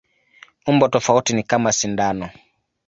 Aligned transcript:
Umbo 0.65 0.87
tofauti 0.87 1.33
ni 1.33 1.43
kama 1.43 1.71
sindano. 1.71 2.29